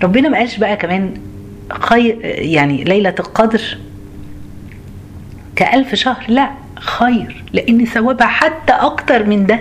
ربنا 0.03 0.29
ما 0.29 0.39
قالش 0.39 0.57
بقى 0.57 0.77
كمان 0.77 1.15
خير 1.71 2.19
يعني 2.25 2.85
ليلة 2.85 3.15
القدر 3.21 3.63
كألف 5.57 5.95
شهر. 5.95 6.25
لا 6.29 6.51
خير 6.77 7.45
لأن 7.53 7.85
ثوابها 7.85 8.27
حتى 8.27 8.73
أكتر 8.73 9.27
من 9.27 9.47
ده. 9.47 9.61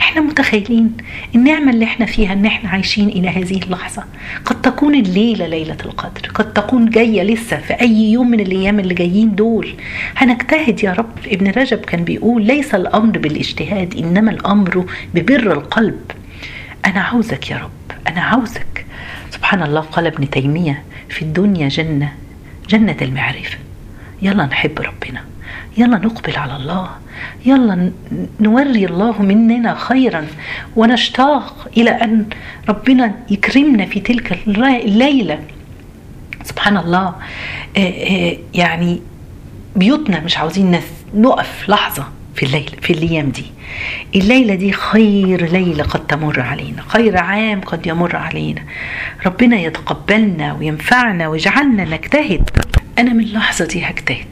إحنا 0.00 0.20
متخيلين 0.20 0.92
النعمة 1.34 1.70
اللي 1.70 1.84
إحنا 1.84 2.06
فيها 2.06 2.32
إن 2.32 2.46
إحنا 2.46 2.70
عايشين 2.70 3.08
إلى 3.08 3.28
هذه 3.28 3.62
اللحظة. 3.62 4.04
قد 4.44 4.62
تكون 4.62 4.94
الليلة 4.94 5.46
ليلة 5.46 5.76
القدر. 5.84 6.30
قد 6.34 6.52
تكون 6.52 6.90
جاية 6.90 7.22
لسه 7.22 7.56
في 7.56 7.74
أي 7.80 8.12
يوم 8.12 8.30
من 8.30 8.40
الأيام 8.40 8.80
اللي 8.80 8.94
جايين 8.94 9.34
دول. 9.34 9.74
هنجتهد 10.16 10.84
يا 10.84 10.92
رب. 10.92 11.10
ابن 11.26 11.50
رجب 11.50 11.78
كان 11.78 12.04
بيقول 12.04 12.42
ليس 12.42 12.74
الأمر 12.74 13.18
بالاجتهاد 13.18 13.94
إنما 13.96 14.30
الأمر 14.30 14.84
ببر 15.14 15.52
القلب. 15.52 16.00
أنا 16.86 17.00
عاوزك 17.00 17.50
يا 17.50 17.56
رب. 17.56 17.70
أنا 18.08 18.20
عاوزك. 18.20 18.86
سبحان 19.30 19.62
الله 19.62 19.80
قال 19.80 20.06
ابن 20.06 20.30
تيمية 20.30 20.82
في 21.08 21.22
الدنيا 21.22 21.68
جنة 21.68 22.12
جنة 22.68 22.96
المعرفة. 23.02 23.58
يلا 24.22 24.46
نحب 24.46 24.78
ربنا. 24.80 25.24
يلا 25.76 25.98
نقبل 25.98 26.36
على 26.36 26.56
الله. 26.56 26.90
يلا 27.44 27.92
نوري 28.40 28.84
الله 28.86 29.22
مننا 29.22 29.74
خيرا 29.74 30.26
ونشتاق 30.76 31.68
إلى 31.76 31.90
أن 31.90 32.26
ربنا 32.68 33.14
يكرمنا 33.30 33.86
في 33.86 34.00
تلك 34.00 34.38
الليلة. 34.48 35.38
سبحان 36.44 36.76
الله. 36.76 37.14
يعني 38.54 39.00
بيوتنا 39.76 40.20
مش 40.20 40.38
عاوزين 40.38 40.80
نقف 41.14 41.68
لحظة 41.68 42.08
في 42.34 42.42
الليل 42.46 42.70
في 42.82 42.92
الأيام 42.92 43.28
دي. 43.28 43.44
الليلة 44.14 44.54
دي 44.54 44.72
خير 44.72 45.52
ليلة 45.52 45.84
قد 45.84 46.06
تمر 46.06 46.40
علينا 46.40 46.82
خير 46.88 47.16
عام 47.16 47.60
قد 47.60 47.86
يمر 47.86 48.16
علينا. 48.16 48.62
ربنا 49.26 49.56
يتقبلنا 49.56 50.52
وينفعنا 50.52 51.28
ويجعلنا 51.28 51.84
نجتهد. 51.84 52.50
أنا 52.98 53.12
من 53.12 53.20
اللحظه 53.24 53.64
دي 53.64 53.84
هجتهد 53.84 54.26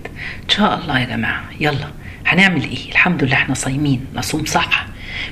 إن 0.45 0.49
شاء 0.49 0.79
الله 0.79 0.99
يا 0.99 1.05
جماعة. 1.05 1.45
يلا. 1.61 1.89
هنعمل 2.27 2.63
إيه؟ 2.65 2.91
الحمد 2.91 3.25
لله 3.25 3.35
إحنا 3.35 3.55
صايمين. 3.55 4.07
نصوم 4.15 4.45
صح 4.45 4.87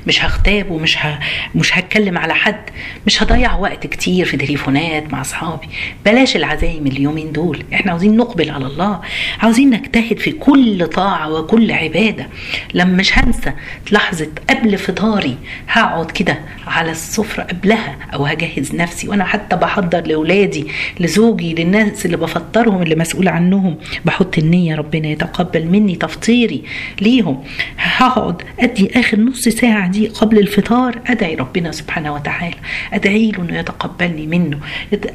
مش 0.06 0.24
هغتاب 0.24 0.70
ومش 0.70 1.06
ه... 1.06 1.18
مش 1.54 1.78
هتكلم 1.78 2.18
على 2.18 2.34
حد. 2.34 2.60
مش 3.06 3.22
هضيع 3.22 3.54
وقت 3.56 3.86
كتير 3.86 4.26
في 4.26 4.36
تليفونات 4.36 5.12
مع 5.12 5.20
أصحابي. 5.20 5.66
بلاش 6.04 6.36
العزايم 6.36 6.86
اليومين 6.86 7.32
دول. 7.32 7.64
إحنا 7.74 7.90
عاوزين 7.90 8.16
نقبل 8.16 8.50
على 8.50 8.66
الله. 8.66 9.00
عاوزين 9.40 9.70
نجتهد 9.70 10.18
في 10.18 10.32
كل 10.32 10.86
طاعة 10.86 11.32
وكل 11.32 11.70
عبادة. 11.72 12.26
لما 12.74 12.92
مش 12.96 13.18
هنسى 13.18 13.52
لحظة 13.92 14.28
قبل 14.50 14.78
فطاري. 14.78 15.36
هقعد 15.68 16.10
كده 16.10 16.38
على 16.66 16.90
السفرة 16.90 17.42
قبلها 17.42 17.96
أو 18.14 18.26
هجهز 18.26 18.74
نفسي. 18.74 19.08
وأنا 19.08 19.24
حتى 19.24 19.56
بحضر 19.56 20.00
لأولادي 20.06 20.66
لزوجي 21.00 21.54
للناس 21.54 22.06
اللي 22.06 22.16
بفطرهم 22.16 22.82
اللي 22.82 22.94
مسؤول 22.94 23.28
عنهم. 23.28 23.76
بحط 24.04 24.38
النية 24.38 24.74
ربنا 24.74 25.08
يتقبل 25.08 25.66
مني 25.66 25.96
تفطيري 25.96 26.62
ليهم. 27.00 27.44
هقعد 27.78 28.42
أدي 28.60 28.90
آخر 29.00 29.20
نص 29.20 29.48
ساعة 29.48 29.71
دي 29.80 30.08
قبل 30.08 30.38
الفطار 30.38 30.98
أدعي 31.06 31.34
ربنا 31.34 31.72
سبحانه 31.72 32.14
وتعالى 32.14 32.56
أدعي 32.92 33.30
له 33.30 33.42
إنه 33.42 33.58
يتقبلني 33.58 34.26
منه 34.26 34.58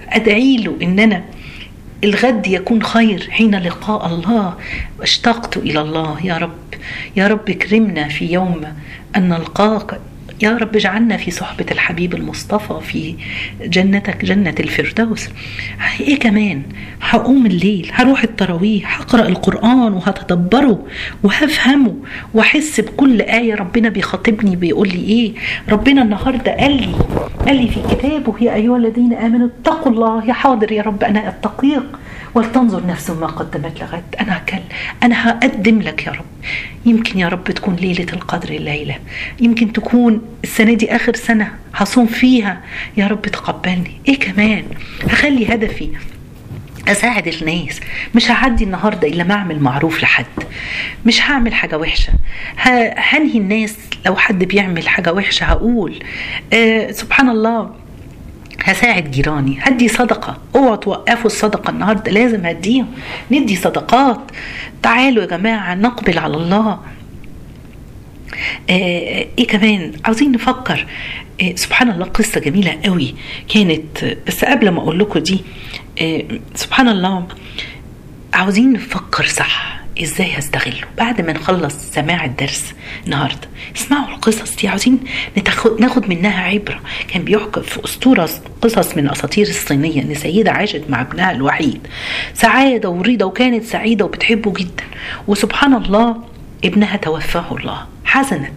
أدعي 0.09 0.57
له 0.57 0.77
ان 0.81 0.99
أنا 0.99 1.23
الغد 2.03 2.47
يكون 2.47 2.83
خير 2.83 3.27
حين 3.31 3.55
لقاء 3.55 4.07
الله. 4.07 4.53
اشتقت 5.01 5.57
إلى 5.57 5.81
الله. 5.81 6.25
يا 6.25 6.37
رب 6.37 6.51
يا 7.15 7.27
رب 7.27 7.49
اكرمنا 7.49 8.07
في 8.07 8.25
يوم 8.31 8.65
أن 9.15 9.29
نلقاك. 9.29 9.99
يا 10.41 10.57
رب 10.57 10.75
اجعلنا 10.75 11.17
في 11.17 11.31
صحبة 11.31 11.65
الحبيب 11.71 12.13
المصطفى 12.15 12.79
في 12.87 13.15
جنتك 13.61 14.25
جنة 14.25 14.55
الفردوس. 14.59 15.29
إيه 15.99 16.19
كمان؟ 16.19 16.61
هقوم 17.01 17.45
الليل 17.45 17.89
هروح 17.93 18.23
التراويح 18.23 19.01
هقرأ 19.01 19.27
القرآن 19.27 19.93
وهتدبره 19.93 20.85
وهفهمه 21.23 21.95
وأحس 22.33 22.79
بكل 22.81 23.21
آية 23.21 23.55
ربنا 23.55 23.89
بيخاطبني 23.89 24.55
بيقول 24.55 24.87
لي 24.87 25.03
إيه؟ 25.03 25.33
ربنا 25.69 26.01
النهاردة 26.01 26.51
قال 26.51 26.71
لي 26.81 26.95
قال 27.45 27.55
لي 27.55 27.67
في 27.67 27.79
كتابه 27.95 28.33
يا 28.41 28.55
أيها 28.55 28.77
الذين 28.77 29.13
آمنوا 29.13 29.47
اتقوا 29.61 29.91
الله 29.91 30.25
يا 30.27 30.33
حاضر 30.33 30.71
يا 30.71 30.81
رب 30.81 31.03
أنا 31.03 31.27
أتقيك 31.29 31.83
ولتنظر 32.37 32.85
نفس 32.85 33.09
ما 33.09 33.27
قدمت 33.27 33.81
لغد. 33.81 34.15
أنا 34.21 34.37
هكل 34.37 34.59
أنا 35.03 35.29
هقدم 35.29 35.81
لك 35.81 36.07
يا 36.07 36.11
رب. 36.11 36.25
يمكن 36.85 37.19
يا 37.19 37.27
رب 37.27 37.43
تكون 37.43 37.75
ليلة 37.75 38.13
القدر 38.13 38.49
الليلة 38.49 38.95
يمكن 39.39 39.73
تكون 39.73 40.21
السنة 40.43 40.73
دي 40.73 40.95
آخر 40.95 41.15
سنة 41.15 41.51
هصوم 41.73 42.05
فيها. 42.05 42.61
يا 42.97 43.07
رب 43.07 43.21
تقبلني. 43.21 44.01
إيه 44.07 44.19
كمان؟ 44.19 44.63
هخلي 45.09 45.53
هدفي 45.53 45.89
أساعد 46.87 47.27
الناس. 47.27 47.79
مش 48.15 48.31
هعدي 48.31 48.63
النهارده 48.63 49.07
إلا 49.07 49.23
ما 49.23 49.33
أعمل 49.33 49.59
معروف 49.59 50.03
لحد. 50.03 50.25
مش 51.05 51.21
هعمل 51.21 51.53
حاجة 51.53 51.77
وحشة. 51.77 52.13
هنهي 52.97 53.37
الناس. 53.37 53.77
لو 54.05 54.15
حد 54.15 54.43
بيعمل 54.43 54.87
حاجة 54.89 55.13
وحشة 55.13 55.43
هقول. 55.43 56.03
آه 56.53 56.91
سبحان 56.91 57.29
الله. 57.29 57.86
هساعد 58.67 59.11
جيراني 59.11 59.57
هدي 59.61 59.87
صدقة. 59.87 60.37
اوعوا 60.55 60.75
توقفوا 60.75 61.25
الصدقة 61.25 61.69
النهاردة 61.69 62.11
لازم 62.11 62.45
هديهم. 62.45 62.87
ندي 63.31 63.55
صدقات. 63.55 64.19
تعالوا 64.83 65.23
يا 65.23 65.27
جماعة 65.27 65.75
نقبل 65.75 66.19
على 66.19 66.37
الله. 66.37 66.79
آه 68.69 69.25
إيه 69.37 69.47
كمان؟ 69.47 69.91
عاوزين 70.05 70.31
نفكر. 70.31 70.87
آه 71.41 71.55
سبحان 71.55 71.91
الله 71.91 72.05
قصة 72.05 72.39
جميلة 72.39 72.79
قوي. 72.85 73.15
كانت 73.49 74.15
بس 74.27 74.45
قبل 74.45 74.69
ما 74.69 74.79
أقول 74.79 74.99
لكم 74.99 75.19
دي 75.19 75.41
آه 76.01 76.23
سبحان 76.55 76.87
الله 76.87 77.27
عاوزين 78.33 78.73
نفكر 78.73 79.25
صح. 79.25 79.76
إزاي 80.01 80.37
هستغله؟ 80.37 80.81
بعد 80.97 81.21
ما 81.21 81.33
نخلص 81.33 81.75
سماع 81.93 82.25
الدرس 82.25 82.73
النهارده 83.05 83.47
اسمعوا 83.75 84.07
القصص 84.15 84.55
دي 84.55 84.67
عاوزين 84.67 84.99
ناخد 85.79 86.09
منها 86.09 86.41
عبرة. 86.41 86.79
كان 87.07 87.23
بيحكى 87.23 87.61
في 87.61 87.85
اسطوره 87.85 88.29
قصص 88.61 88.97
من 88.97 89.05
الاساطير 89.05 89.47
الصينية 89.47 90.01
إن 90.01 90.13
سيدة 90.15 90.51
عاشت 90.51 90.83
مع 90.89 91.01
ابنها 91.01 91.31
الوحيد. 91.31 91.87
سعادة 92.33 92.89
ورضا 92.89 93.25
وكانت 93.25 93.63
سعيدة 93.63 94.05
وبتحبه 94.05 94.53
جدا. 94.53 94.83
وسبحان 95.27 95.73
الله 95.73 96.23
ابنها 96.65 96.97
توفاه 96.97 97.55
الله. 97.57 97.85
حزنت 98.05 98.51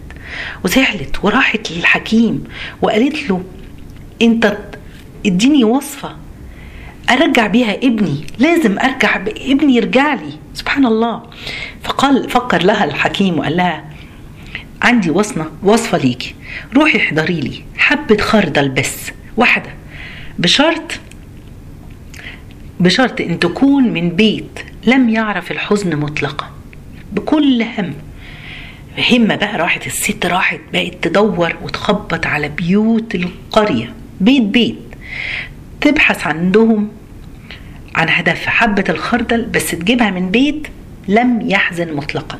وزعلت 0.63 1.23
وراحت 1.23 1.71
للحكيم 1.71 2.43
وقالت 2.81 3.29
له 3.29 3.43
أنت 4.21 4.57
اديني 5.25 5.63
وصفة 5.63 6.15
أرجع 7.09 7.47
بيها 7.47 7.73
ابني 7.75 8.25
لازم 8.39 8.79
أرجع 8.79 9.15
ابني 9.27 9.75
يرجع 9.75 10.13
لي. 10.13 10.33
سبحان 10.53 10.85
الله. 10.85 11.23
فقال 11.83 12.29
فكر 12.29 12.63
لها 12.63 12.85
الحكيم 12.85 13.39
وقال 13.39 13.57
لها 13.57 13.85
عندي 14.81 15.09
وصفة 15.09 15.51
وصفة 15.63 15.97
ليكي. 15.97 16.35
روحي 16.73 16.97
احضري 16.97 17.39
لي 17.39 17.63
حبة 17.77 18.17
خردل 18.17 18.69
بس 18.69 19.11
واحدة. 19.37 19.69
بشرط 20.39 20.99
بشرط 22.79 23.21
إن 23.21 23.39
تكون 23.39 23.83
من 23.83 24.09
بيت 24.09 24.59
لم 24.87 25.09
يعرف 25.09 25.51
الحزن 25.51 25.95
مطلقا. 25.95 26.49
بكل 27.11 27.61
هم. 27.77 27.93
همة 29.11 29.35
بقى 29.35 29.57
راحت 29.57 29.87
الست 29.87 30.25
راحت 30.25 30.59
بقت 30.73 30.93
تدور 31.01 31.55
وتخبط 31.61 32.25
على 32.25 32.49
بيوت 32.49 33.15
القرية. 33.15 33.93
بيت 34.21 34.43
بيت. 34.43 34.77
تبحث 35.81 36.27
عندهم 36.27 36.89
عن 37.95 38.09
هدف 38.09 38.45
حبة 38.45 38.83
الخردل 38.89 39.45
بس 39.45 39.71
تجيبها 39.71 40.09
من 40.09 40.31
بيت 40.31 40.67
لم 41.07 41.41
يحزن 41.49 41.93
مطلقا. 41.93 42.39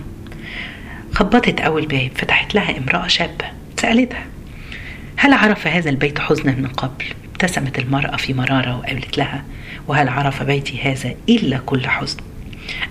خبطت 1.14 1.62
أول 1.62 1.86
باب 1.86 2.10
فتحت 2.16 2.56
لها 2.56 2.78
امرأة 2.78 3.08
شابة 3.08 3.46
سألتها 3.82 4.26
هل 5.18 5.34
عرف 5.34 5.68
هذا 5.68 5.90
البيت 5.90 6.20
حزنا 6.20 6.52
من 6.52 6.68
قبل؟ 6.68 7.06
ابتسمت 7.34 7.80
المرأة 7.80 8.16
في 8.18 8.34
مرارة 8.34 8.78
وقالت 8.78 9.18
لها 9.18 9.44
وهل 9.88 10.10
عرف 10.10 10.44
بيتي 10.44 10.82
هذا 10.82 11.14
إلا 11.30 11.58
كل 11.66 11.88
حزن؟ 11.88 12.18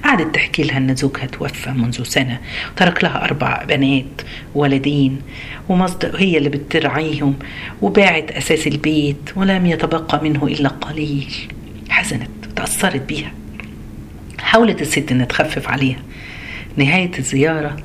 قعدت 0.04 0.34
تحكي 0.34 0.62
لها 0.62 0.76
إن 0.76 0.96
زوجها 0.96 1.26
توفى 1.26 1.70
منذ 1.70 2.02
سنة 2.02 2.40
وترك 2.72 3.04
لها 3.04 3.24
أربع 3.24 3.64
بنات 3.64 4.22
ولدين 4.54 5.22
ومصدر 5.68 6.16
هي 6.16 6.38
اللي 6.38 6.48
بترعيهم 6.48 7.34
وباعت 7.82 8.30
أساس 8.30 8.66
البيت 8.66 9.30
ولم 9.36 9.66
يتبقى 9.66 10.22
منه 10.22 10.46
إلا 10.46 10.68
قليل. 10.68 11.34
حزنت. 11.88 12.30
وتاثرت 12.60 13.02
بيها. 13.02 13.32
حاولت 14.38 14.82
الست 14.82 15.12
إنها 15.12 15.26
تخفف 15.26 15.68
عليها. 15.68 15.98
نهاية 16.76 17.10
الزيارة 17.18 17.76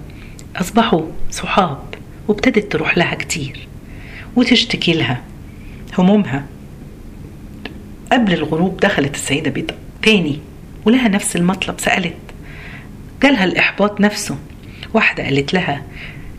أصبحوا 0.55 1.01
صحاب 1.31 1.79
وابتدت 2.27 2.71
تروح 2.71 2.97
لها 2.97 3.15
كتير 3.15 3.67
وتشتكي 4.35 4.93
لها 4.93 5.21
همومها. 5.97 6.45
قبل 8.11 8.33
الغروب 8.33 8.77
دخلت 8.77 9.15
السيدة 9.15 9.51
بيت 9.51 9.71
تاني 10.01 10.39
ولها 10.85 11.07
نفس 11.07 11.35
المطلب 11.35 11.79
سألت. 11.79 12.15
جالها 13.23 13.43
الإحباط 13.43 14.01
نفسه. 14.01 14.37
واحدة 14.93 15.23
قالت 15.23 15.53
لها 15.53 15.83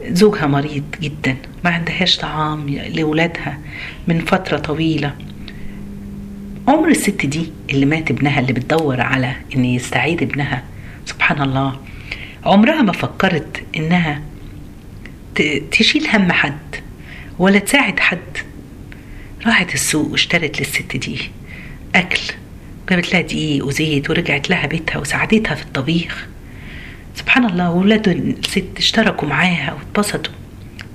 زوجها 0.08 0.46
مريض 0.46 0.84
جدا 1.00 1.36
ما 1.64 1.70
عندهاش 1.70 2.16
طعام 2.16 2.66
لولادها 2.94 3.58
من 4.08 4.18
فترة 4.18 4.58
طويلة. 4.58 5.14
عمر 6.68 6.88
الست 6.88 7.26
دي 7.26 7.52
اللي 7.70 7.86
مات 7.86 8.10
ابنها 8.10 8.40
اللي 8.40 8.52
بتدور 8.52 9.00
على 9.00 9.36
إن 9.56 9.64
يستعيد 9.64 10.22
ابنها. 10.22 10.64
سبحان 11.06 11.42
الله. 11.42 11.80
عمرها 12.44 12.82
ما 12.82 12.92
فكرت 12.92 13.62
إنها 13.76 14.22
تشيل 15.70 16.06
هم 16.14 16.32
حد 16.32 16.76
ولا 17.38 17.58
تساعد 17.58 18.00
حد. 18.00 18.38
راحت 19.46 19.74
السوق 19.74 20.10
واشترت 20.10 20.60
للست 20.60 20.96
دي 20.96 21.18
أكل 21.94 22.20
جابت 22.90 23.12
لها 23.12 23.20
دقيق 23.20 23.66
وزيت 23.66 24.10
ورجعت 24.10 24.50
لها 24.50 24.66
بيتها 24.66 24.98
وساعدتها 24.98 25.54
في 25.54 25.62
الطبيخ. 25.62 26.26
سبحان 27.14 27.44
الله 27.44 27.70
ولاد 27.70 28.08
الست 28.08 28.64
اشتركوا 28.76 29.28
معاها 29.28 29.74
واتبسطوا. 29.74 30.32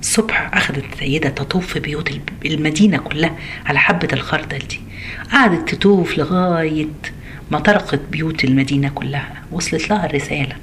الصبح 0.02 0.50
أخذت 0.54 0.84
السيدة 0.92 1.28
تطوف 1.28 1.66
في 1.66 1.80
بيوت 1.80 2.12
المدينة 2.44 2.98
كلها 2.98 3.36
على 3.66 3.78
حبة 3.78 4.08
الخردل 4.12 4.58
دي. 4.58 4.80
قعدت 5.32 5.74
تطوف 5.74 6.18
لغاية 6.18 6.86
ما 7.50 7.58
طرقت 7.58 8.00
بيوت 8.10 8.44
المدينة 8.44 8.88
كلها. 8.88 9.32
وصلت 9.52 9.90
لها 9.90 10.06
الرسالة. 10.06 10.56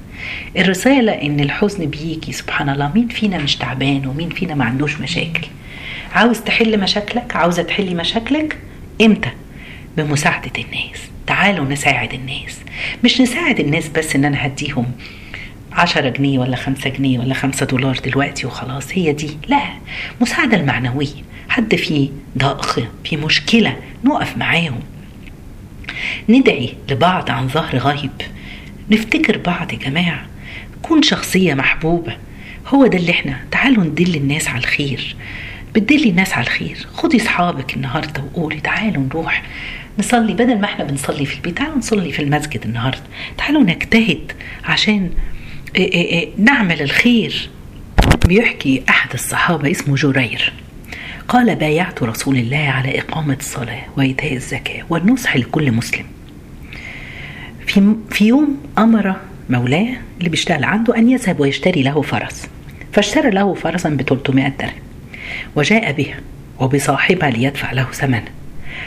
الرسالة 0.56 1.12
إن 1.12 1.40
الحزن 1.40 1.86
بيجي 1.86 2.32
سبحان 2.32 2.68
الله. 2.68 2.92
مين 2.94 3.08
فينا 3.08 3.38
مش 3.38 3.56
تعبان 3.56 4.06
ومين 4.06 4.28
فينا 4.30 4.54
ما 4.54 4.64
عندوش 4.64 5.00
مشاكل؟ 5.00 5.46
عاوز 6.12 6.40
تحل 6.40 6.80
مشاكلك؟ 6.80 7.36
عاوزة 7.36 7.62
تحلي 7.62 7.94
مشاكلك؟ 7.94 8.58
إمتى؟ 9.00 9.30
بمساعدة 9.96 10.52
الناس. 10.58 11.00
تعالوا 11.26 11.64
نساعد 11.64 12.14
الناس. 12.14 12.58
مش 13.04 13.20
نساعد 13.20 13.60
الناس 13.60 13.88
بس 13.88 14.16
إن 14.16 14.24
أنا 14.24 14.46
هديهم 14.46 14.86
عشرة 15.72 16.08
جنيه 16.08 16.38
ولا 16.38 16.56
خمسة 16.56 16.90
جنيه 16.90 17.18
ولا 17.18 17.34
خمسة 17.34 17.66
دولار 17.66 17.98
دلوقتي 18.04 18.46
وخلاص. 18.46 18.88
هي 18.92 19.12
دي. 19.12 19.30
لا 19.48 19.62
مساعدة 20.20 20.56
المعنوية. 20.56 21.22
حد 21.48 21.74
في 21.74 22.10
ضائقة 22.38 22.88
في 23.04 23.16
مشكلة 23.16 23.76
نقف 24.04 24.36
معاهم. 24.36 24.80
ندعي 26.28 26.74
لبعض 26.90 27.30
عن 27.30 27.48
ظهر 27.48 27.76
غيب 27.78 28.10
نفتكر 28.90 29.38
بعض 29.38 29.72
يا 29.72 29.78
جماعة. 29.78 30.26
كون 30.82 31.02
شخصية 31.02 31.54
محبوبة. 31.54 32.16
هو 32.66 32.86
ده 32.86 32.98
اللي 32.98 33.10
إحنا. 33.12 33.40
تعالوا 33.50 33.84
ندل 33.84 34.14
الناس 34.14 34.48
على 34.48 34.58
الخير. 34.58 35.16
بتدلي 35.74 36.10
الناس 36.10 36.32
على 36.32 36.46
الخير. 36.46 36.86
خدي 36.92 37.16
أصحابك 37.16 37.76
النهارده 37.76 38.22
وقولي 38.22 38.60
تعالوا 38.60 39.02
نروح 39.02 39.42
نصلي. 39.98 40.32
بدل 40.32 40.58
ما 40.58 40.64
إحنا 40.64 40.84
بنصلي 40.84 41.26
في 41.26 41.34
البيت 41.36 41.58
تعالوا 41.58 41.78
نصلي 41.78 42.12
في 42.12 42.22
المسجد 42.22 42.60
النهارده. 42.64 43.02
تعالوا 43.38 43.62
نجتهد 43.62 44.32
عشان 44.64 45.10
نعمل 46.38 46.82
الخير. 46.82 47.50
بيحكي 48.26 48.82
أحد 48.88 49.12
الصحابة 49.14 49.70
اسمه 49.70 49.94
جرير. 49.94 50.52
قال 51.28 51.56
بايعت 51.56 52.02
رسول 52.02 52.36
الله 52.36 52.58
على 52.58 52.98
إقامة 52.98 53.36
الصلاة 53.40 53.82
وإيتاء 53.96 54.34
الزكاة 54.34 54.82
والنصح 54.90 55.36
لكل 55.36 55.72
مسلم. 55.72 56.04
في 57.66 57.94
في 58.10 58.26
يوم 58.26 58.60
أمر 58.78 59.16
مولاه 59.50 59.96
اللي 60.18 60.28
بيشتغل 60.28 60.64
عنده 60.64 60.96
أن 60.96 61.10
يذهب 61.10 61.40
ويشتري 61.40 61.82
له 61.82 62.02
فرس. 62.02 62.48
فاشترى 62.92 63.30
له 63.30 63.54
فرسا 63.54 63.88
ب 63.88 64.02
300 64.02 64.48
درهم. 64.48 64.72
وجاء 65.56 65.92
بها 65.92 66.20
وبصاحبها 66.58 67.30
ليدفع 67.30 67.72
له 67.72 67.86
ثمنه. 67.92 68.28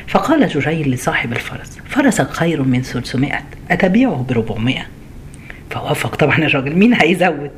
فقال 0.08 0.48
جرير 0.50 0.88
لصاحب 0.88 1.32
الفرس 1.34 1.78
فرسك 1.90 2.30
خير 2.32 2.64
من 2.64 2.82
300 2.82 3.42
أتبيعه 3.72 4.26
ب 4.30 4.32
400 4.32 4.88
فوافق. 5.74 6.16
طبعا 6.16 6.38
الراجل 6.38 6.76
مين 6.76 6.94
هيزود؟ 6.94 7.52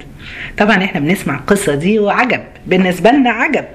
طبعا 0.57 0.83
إحنا 0.83 0.99
بنسمع 0.99 1.35
القصة 1.35 1.75
دي 1.75 1.99
وعجب. 1.99 2.43
بالنسبة 2.67 3.11
لنا 3.11 3.29
عجب. 3.29 3.65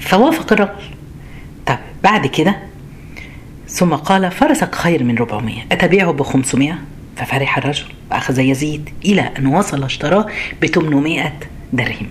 فوافق 0.00 0.52
الرجل. 0.52 0.70
طب 1.66 1.78
بعد 2.02 2.26
كده 2.26 2.56
ثم 3.68 3.94
قال 3.94 4.30
فرسك 4.30 4.74
خير 4.74 5.04
من 5.04 5.16
400 5.18 5.62
أتبيعه 5.72 6.12
ب 6.12 6.22
500 6.22 6.78
ففرح 7.16 7.58
الرجل 7.58 7.84
وأخذ 8.10 8.38
يزيد 8.38 8.90
إلى 9.04 9.30
أن 9.38 9.46
وصل 9.46 9.84
اشتراه 9.84 10.26
ب 10.62 10.66
800 10.66 11.32
درهم. 11.72 12.06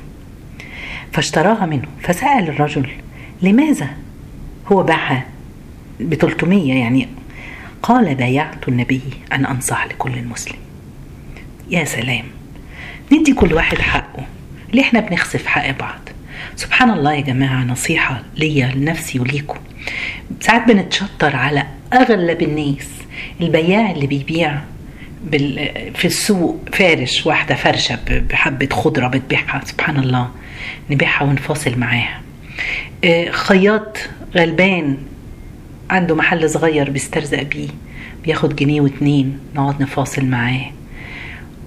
فاشتراها 1.12 1.66
منه. 1.66 1.88
فسأل 2.02 2.50
الرجل 2.50 2.90
لماذا 3.42 3.88
هو 4.72 4.84
باعها 4.84 5.26
ب 6.00 6.14
300 6.14 6.74
يعني 6.74 7.08
قال 7.84 8.16
بايعت 8.16 8.68
النبي 8.68 9.02
أن 9.34 9.46
أنصح 9.46 9.86
لكل 9.86 10.14
المسلم. 10.14 10.58
يا 11.70 11.86
سلام. 11.86 12.26
ندي 13.12 13.34
كل 13.34 13.54
واحد 13.54 13.78
حقه. 13.78 14.26
ليه 14.74 14.82
إحنا 14.82 15.00
بنخسف 15.00 15.46
حق 15.46 15.72
بعض؟ 15.72 16.00
سبحان 16.56 16.90
الله 16.90 17.14
يا 17.14 17.22
جماعة 17.22 17.64
نصيحة 17.64 18.24
ليا 18.38 18.72
لنفسي 18.76 19.20
وليكم. 19.20 19.60
ساعات 20.42 20.68
بنتشطر 20.68 21.36
على 21.36 21.64
أغلب 21.94 22.42
الناس. 22.42 22.88
البياع 23.42 23.92
اللي 23.92 24.08
بيبيع 24.08 24.60
في 25.96 26.06
السوق 26.06 26.60
فارش 26.74 27.26
واحدة 27.26 27.56
فرشة 27.56 28.00
بحبة 28.10 28.70
خضرة 28.72 29.08
بتبيعها. 29.08 29.62
سبحان 29.66 29.98
الله. 30.00 30.30
نبيعها 30.90 31.24
ونفاصل 31.24 31.80
معاها. 31.80 32.22
خياط 33.32 33.98
غلبان. 34.36 34.98
عنده 35.90 36.16
محل 36.16 36.50
صغير 36.50 36.90
بيسترزق 36.90 37.42
بيه 37.44 37.68
بياخد 38.24 38.56
جنيه 38.56 38.82
واتنين 38.82 39.40
نقعد 39.56 39.82
نفاصل 39.82 40.26
معاه. 40.26 40.72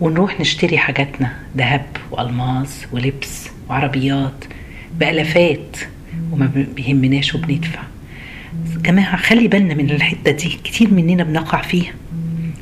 ونروح 0.01 0.41
نشتري 0.41 0.79
حاجاتنا 0.79 1.33
ذهب 1.57 1.87
والماظ 2.11 2.69
ولبس 2.93 3.49
وعربيات 3.69 4.45
بألافات 4.99 5.77
وما 6.33 6.51
بيهمناش 6.77 7.35
وبندفع. 7.35 7.83
جماعة 8.77 9.17
خلي 9.17 9.49
بالنا 9.49 9.75
من 9.75 9.91
الحتة 9.91 10.31
دي 10.31 10.49
كتير 10.65 10.91
مننا 10.95 11.25
بنقع 11.25 11.63
فيها. 11.63 11.93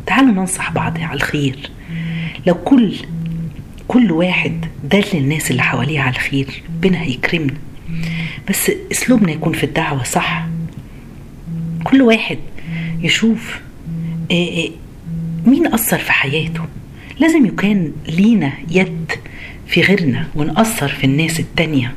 تعالوا 0.07 0.33
ننصح 0.33 0.73
بعض 0.73 0.99
على 1.01 1.15
الخير. 1.15 1.71
لو 2.47 2.55
كل 2.55 2.95
كل 3.89 4.13
واحد 4.13 4.65
دل 4.85 5.05
الناس 5.15 5.51
اللي 5.51 5.63
حواليه 5.63 6.01
على 6.01 6.15
الخير 6.15 6.63
ربنا 6.69 7.03
هيكرمنا. 7.03 7.55
بس 8.49 8.71
أسلوبنا 8.93 9.33
يكون 9.33 9.53
في 9.53 9.65
الدعوة 9.65 10.03
صح. 10.03 10.47
كل 11.85 12.03
واحد 12.03 12.39
يشوف 13.01 13.61
مين 15.47 15.75
أثر 15.75 15.99
في 15.99 16.13
حياته. 16.13 16.67
لازم 17.19 17.47
يكون 17.47 17.93
لينا 18.09 18.53
يد 18.71 19.13
في 19.67 19.81
غيرنا 19.81 20.27
ونأثر 20.35 20.89
في 20.89 21.05
الناس 21.05 21.41
التانية. 21.41 21.95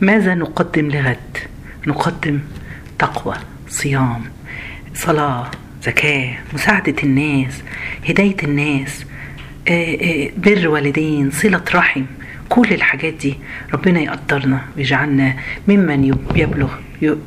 ماذا 0.00 0.34
نقدم 0.34 0.88
لغد؟ 0.90 1.38
نقدم 1.86 2.40
تقوى 2.98 3.34
صيام 3.68 4.22
صلاة 4.94 5.50
زكاة 5.82 6.34
مساعدة 6.54 6.94
الناس 7.02 7.62
هداية 8.08 8.36
الناس 8.42 9.04
بر 10.36 10.68
والدين 10.68 11.30
صلة 11.30 11.64
رحم. 11.74 12.04
كل 12.48 12.74
الحاجات 12.74 13.14
دي 13.14 13.34
ربنا 13.72 14.00
يقدرنا 14.00 14.64
ويجعلنا 14.76 15.36
ممن 15.68 16.04
يبلغ 16.36 16.70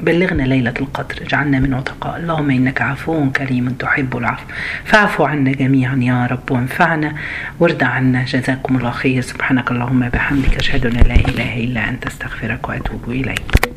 بلغنا 0.01 0.43
ليلة 0.43 0.73
القدر. 0.81 1.21
اجعلنا 1.21 1.59
من 1.59 1.73
عتقاء 1.73 2.17
اللهم 2.17 2.49
إنك 2.49 2.81
عفو 2.81 3.31
كريم 3.31 3.69
تحب 3.69 4.17
العفو. 4.17 4.45
فاعفو 4.85 5.23
عنا 5.23 5.51
جميعا 5.51 5.95
يا 5.95 6.25
رب 6.25 6.51
وانفعنا 6.51 7.15
وارض 7.59 7.83
عنا. 7.83 8.23
جزاكم 8.23 8.77
الله 8.77 8.91
خير. 8.91 9.21
سبحانك 9.21 9.71
اللهم 9.71 10.09
بحمدك 10.09 10.57
أشهد 10.57 10.85
أن 10.85 10.93
لا 10.93 11.15
إله 11.15 11.57
إلا 11.57 11.89
أنت. 11.89 12.05
أستغفرك 12.05 12.69
وأتوب 12.69 13.03
إليك. 13.07 13.67